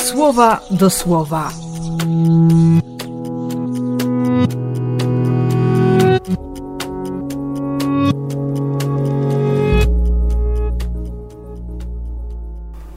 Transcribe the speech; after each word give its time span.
słowa 0.00 0.60
do 0.70 0.90
słowa. 0.90 1.52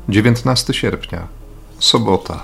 Dziewiętnasty 0.10 0.74
sierpnia, 0.74 1.28
sobota. 1.80 2.44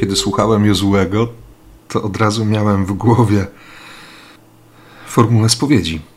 Kiedy 0.00 0.16
słuchałem 0.16 0.66
Jozułego, 0.66 1.28
to 1.88 2.02
od 2.02 2.16
razu 2.16 2.44
miałem 2.44 2.86
w 2.86 2.92
głowie 2.92 3.46
formułę 5.06 5.48
spowiedzi. 5.48 6.13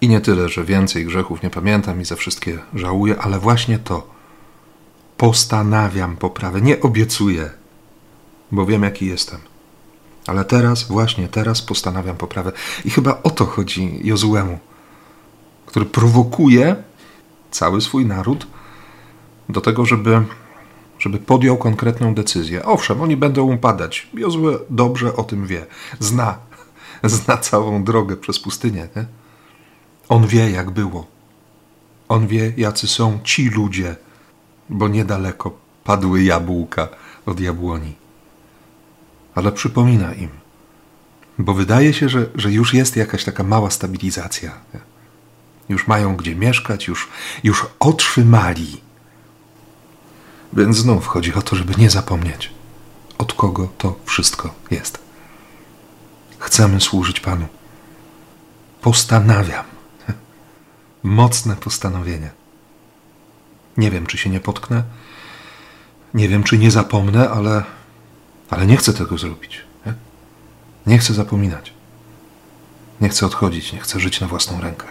I 0.00 0.08
nie 0.08 0.20
tyle, 0.20 0.48
że 0.48 0.64
więcej 0.64 1.04
grzechów 1.04 1.42
nie 1.42 1.50
pamiętam 1.50 2.00
i 2.00 2.04
za 2.04 2.16
wszystkie 2.16 2.58
żałuję, 2.74 3.18
ale 3.18 3.38
właśnie 3.38 3.78
to. 3.78 4.18
Postanawiam 5.16 6.16
poprawę, 6.16 6.60
nie 6.60 6.80
obiecuję, 6.80 7.50
bo 8.52 8.66
wiem, 8.66 8.82
jaki 8.82 9.06
jestem. 9.06 9.40
Ale 10.26 10.44
teraz, 10.44 10.82
właśnie 10.82 11.28
teraz 11.28 11.62
postanawiam 11.62 12.16
poprawę. 12.16 12.52
I 12.84 12.90
chyba 12.90 13.22
o 13.22 13.30
to 13.30 13.46
chodzi 13.46 14.00
Jozuemu, 14.02 14.58
który 15.66 15.86
prowokuje 15.86 16.76
cały 17.50 17.80
swój 17.80 18.06
naród 18.06 18.46
do 19.48 19.60
tego, 19.60 19.86
żeby, 19.86 20.22
żeby 20.98 21.18
podjął 21.18 21.56
konkretną 21.56 22.14
decyzję. 22.14 22.64
Owszem, 22.64 23.00
oni 23.00 23.16
będą 23.16 23.54
upadać. 23.54 24.08
Jozue 24.14 24.58
dobrze 24.70 25.16
o 25.16 25.24
tym 25.24 25.46
wie. 25.46 25.66
Zna, 26.00 26.38
zna 27.04 27.36
całą 27.36 27.84
drogę 27.84 28.16
przez 28.16 28.38
pustynię. 28.38 28.88
Nie? 28.96 29.04
On 30.08 30.26
wie, 30.26 30.50
jak 30.50 30.70
było. 30.70 31.06
On 32.08 32.26
wie, 32.26 32.52
jacy 32.56 32.88
są 32.88 33.18
ci 33.24 33.48
ludzie, 33.48 33.96
bo 34.68 34.88
niedaleko 34.88 35.58
padły 35.84 36.22
jabłka 36.22 36.88
od 37.26 37.40
jabłoni. 37.40 37.94
Ale 39.34 39.52
przypomina 39.52 40.14
im, 40.14 40.28
bo 41.38 41.54
wydaje 41.54 41.92
się, 41.92 42.08
że, 42.08 42.26
że 42.34 42.52
już 42.52 42.74
jest 42.74 42.96
jakaś 42.96 43.24
taka 43.24 43.42
mała 43.42 43.70
stabilizacja. 43.70 44.52
Już 45.68 45.86
mają 45.86 46.16
gdzie 46.16 46.36
mieszkać, 46.36 46.86
już, 46.86 47.08
już 47.44 47.66
otrzymali. 47.80 48.80
Więc 50.52 50.76
znów 50.76 51.06
chodzi 51.06 51.34
o 51.34 51.42
to, 51.42 51.56
żeby 51.56 51.74
nie 51.78 51.90
zapomnieć, 51.90 52.50
od 53.18 53.32
kogo 53.32 53.68
to 53.78 53.96
wszystko 54.04 54.54
jest. 54.70 54.98
Chcemy 56.38 56.80
służyć 56.80 57.20
Panu. 57.20 57.46
Postanawiam. 58.80 59.77
Mocne 61.02 61.56
postanowienie. 61.56 62.30
Nie 63.76 63.90
wiem, 63.90 64.06
czy 64.06 64.18
się 64.18 64.30
nie 64.30 64.40
potknę. 64.40 64.82
Nie 66.14 66.28
wiem, 66.28 66.44
czy 66.44 66.58
nie 66.58 66.70
zapomnę, 66.70 67.30
ale, 67.30 67.64
ale 68.50 68.66
nie 68.66 68.76
chcę 68.76 68.92
tego 68.92 69.18
zrobić. 69.18 69.60
Nie? 69.86 69.94
nie 70.86 70.98
chcę 70.98 71.14
zapominać. 71.14 71.72
Nie 73.00 73.08
chcę 73.08 73.26
odchodzić, 73.26 73.72
nie 73.72 73.80
chcę 73.80 74.00
żyć 74.00 74.20
na 74.20 74.26
własną 74.26 74.60
rękę. 74.60 74.86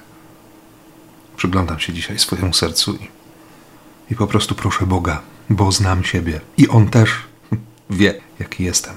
Przyglądam 1.37 1.79
się 1.79 1.93
dzisiaj 1.93 2.19
swojemu 2.19 2.53
sercu 2.53 2.95
i, 2.95 3.07
i 4.11 4.15
po 4.15 4.27
prostu 4.27 4.55
proszę 4.55 4.85
Boga, 4.85 5.21
bo 5.49 5.71
znam 5.71 6.03
siebie 6.03 6.41
i 6.57 6.67
On 6.67 6.89
też 6.89 7.09
wie, 7.89 8.21
jaki 8.39 8.63
jestem. 8.63 8.95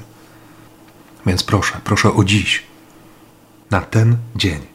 Więc 1.27 1.42
proszę, 1.42 1.81
proszę 1.84 2.14
o 2.14 2.25
dziś, 2.25 2.62
na 3.70 3.81
ten 3.81 4.16
dzień, 4.36 4.70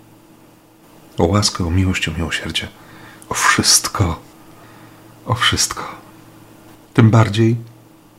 o 1.18 1.26
łaskę, 1.26 1.68
o 1.68 1.72
miłość, 1.72 2.08
o 2.08 2.12
miłosierdzie, 2.12 2.68
o 3.30 3.34
wszystko, 3.34 4.20
o 5.26 5.34
wszystko. 5.34 5.96
Tym 6.94 7.09
bardziej, 7.09 7.56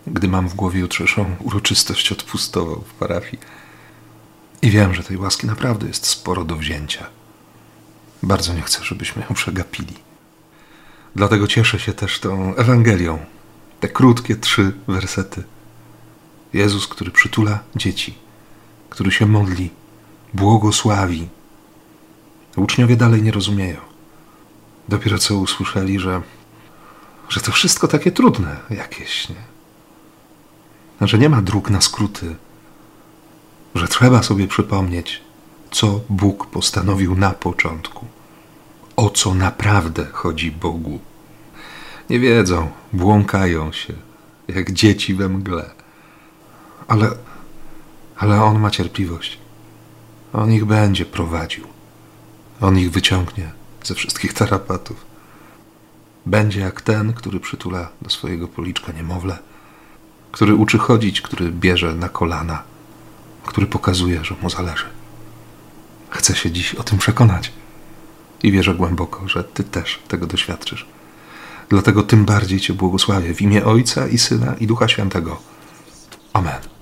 gdy 0.07 0.29
mam 0.29 0.49
w 0.49 0.55
głowie 0.55 0.81
jutrzejszą 0.81 1.37
uroczystość 1.41 2.13
odpustową 2.13 2.75
w 2.75 2.95
parafii 2.95 3.39
i 4.63 4.71
wiem, 4.71 4.95
że 4.95 5.03
tej 5.03 5.17
łaski 5.17 5.47
naprawdę 5.47 5.87
jest 5.87 6.07
sporo 6.07 6.45
do 6.45 6.57
wzięcia. 6.57 7.07
Bardzo 8.23 8.55
nie 8.55 8.63
chcę, 8.63 8.85
żebyśmy 8.85 9.23
ją 9.23 9.35
przegapili. 9.35 9.95
Dlatego 11.17 11.47
cieszę 11.47 11.79
się 11.79 11.93
też 11.93 12.21
tą 12.21 12.55
Ewangelią. 12.55 13.19
Te 13.81 13.89
krótkie 13.89 14.37
trzy 14.37 14.73
wersety. 14.89 15.43
Jezus, 16.53 16.89
który 16.89 17.11
przytula 17.11 17.59
dzieci, 17.77 18.15
który 18.91 19.11
się 19.11 19.27
modli, 19.27 19.71
błogosławi. 20.35 21.29
Uczniowie 22.57 22.97
dalej 22.97 23.23
nie 23.23 23.33
rozumieją. 23.33 23.81
Dopiero 24.89 25.19
co 25.19 25.37
usłyszeli, 25.37 25.99
że, 25.99 26.23
że 27.29 27.41
to 27.41 27.53
wszystko 27.53 27.89
takie 27.89 28.13
trudne 28.13 28.57
jakieś, 28.71 29.29
nie? 29.29 29.37
Że 31.01 31.19
nie 31.19 31.29
ma 31.29 31.43
dróg 31.43 31.71
na 31.71 31.81
skróty, 31.81 32.37
że 33.75 33.89
trzeba 33.89 34.23
sobie 34.23 34.49
przypomnieć, 34.49 35.21
co 35.71 36.01
Bóg 36.09 36.47
postanowił 36.47 37.15
na 37.15 37.31
początku, 37.31 38.07
o 38.97 39.11
co 39.11 39.35
naprawdę 39.35 40.07
chodzi 40.13 40.53
Bogu. 40.53 41.01
Nie 42.11 42.21
wiedzą, 42.21 42.71
błąkają 42.93 43.73
się, 43.73 43.95
jak 44.49 44.73
dzieci 44.73 45.15
we 45.15 45.29
mgle. 45.29 45.71
Ale, 46.89 47.11
ale 48.17 48.43
On 48.43 48.59
ma 48.59 48.71
cierpliwość. 48.71 49.39
On 50.33 50.53
ich 50.53 50.65
będzie 50.65 51.05
prowadził. 51.05 51.76
On 52.61 52.79
ich 52.79 52.91
wyciągnie 52.91 53.51
ze 53.85 53.95
wszystkich 53.95 54.33
tarapatów. 54.33 55.05
Będzie 56.27 56.61
jak 56.61 56.81
ten, 56.81 57.13
który 57.13 57.41
przytula 57.41 57.89
do 58.03 58.11
swojego 58.11 58.49
policzka 58.49 58.93
niemowlę, 58.93 59.39
który 60.33 60.55
uczy 60.55 60.79
chodzić, 60.79 61.21
który 61.21 61.51
bierze 61.51 61.95
na 61.95 62.09
kolana, 62.09 62.63
który 63.47 63.67
pokazuje, 63.67 64.25
że 64.25 64.35
mu 64.43 64.51
zależy. 64.51 64.85
Chcę 66.11 66.37
się 66.37 66.51
dziś 66.51 66.75
o 66.75 66.83
tym 66.83 66.99
przekonać 66.99 67.53
i 68.43 68.53
wierzę 68.53 68.75
głęboko, 68.75 69.29
że 69.29 69.45
Ty 69.45 69.65
też 69.65 69.99
tego 70.09 70.27
doświadczysz. 70.27 70.87
Dlatego 71.69 72.03
tym 72.03 72.25
bardziej 72.25 72.61
Cię 72.61 72.75
błogosławię 72.75 73.35
w 73.35 73.43
imię 73.43 73.65
Ojca 73.65 74.09
i 74.09 74.19
Syna 74.19 74.55
i 74.61 74.67
Ducha 74.67 74.89
Świętego. 74.89 75.41
Amen. 76.33 76.76